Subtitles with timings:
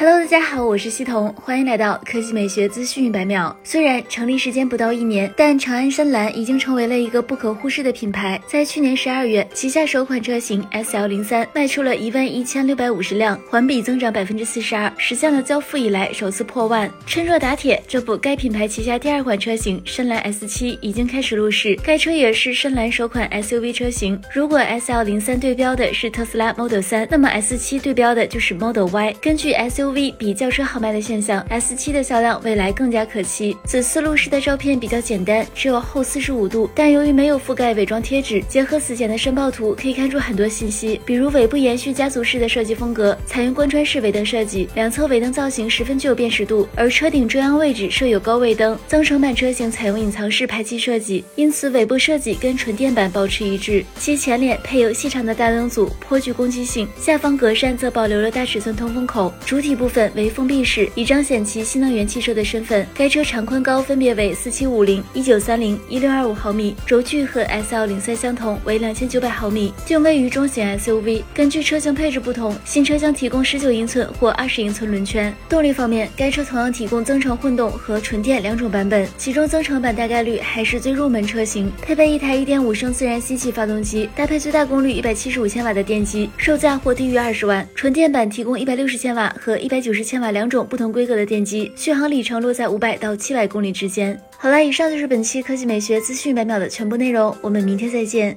[0.00, 3.54] Hello，大家好，我是西彤，欢迎来到科技美学资讯一百秒。
[3.62, 8.40] 虽然成立时间不到一年，但长安深蓝已经成为了一个不可忽视的品牌。
[8.46, 16.90] 在去年十二月，旗下首款车型 S L 零三卖出了一万一千六百五十辆，环比增长百分之四十二，实现了交付以来首次破万。
[17.06, 24.18] 趁热打铁，这不，该品牌旗下第二款车型深蓝 S 七已经开始入市，该车也是深蓝首款 S U V 车型。
[24.34, 29.14] 如果 S L 零三对标的是特斯拉 Model 三，那么 S 七对标的就是 Model Y。
[29.20, 33.56] 根据 S U V 比轿车好卖的现象，S7 的销量未来更加可期。
[33.64, 48.78] 此次路试的照片比较简单，只有后四十五度，但由于没有覆盖伪装贴纸，结合此前的申报图，可以看出很多信息，比如尾部延续家族式的设计风格，采用贯穿式尾灯设计，两侧尾灯造型十分具有辨识度，而车顶中央位置设有高位灯。
[48.86, 53.84] 增程版车型采用隐藏式排气设计，因此尾部设计跟纯电版保持一致。
[53.98, 60.12] 其前脸配有细长的大灯组，颇具攻击性，下方格栅则保留了大尺寸通风口，主体部分。
[60.14, 62.86] 为封闭式，以彰显其新能源汽车的身份。
[62.94, 71.24] 该车长宽高分别为四七五零、一九三零、一六二五毫米，轴距和 S L 零三相同，为两千九百毫米，定位于中型 S U V。
[71.32, 75.34] 根据车型配置不同，新车将提供十九英寸或二十英寸轮圈。
[75.48, 87.66] 动力方面，该车同样提供增程混动和纯电两种版本，其中增程版大概率还是最入门车型，配备一台一点五升自然吸气发动机，搭配最大功率一百七十五千瓦的电机，售价或低于二十万。
[87.74, 90.00] 纯电版提供一百六十千瓦和一百九十。
[90.10, 94.20] 千瓦两种不同规格的电机，续航里程落在五百到七百公里之间。
[94.36, 98.36] 好了，以上就是本期科技美学资讯百秒的全部内容，我们明天再见。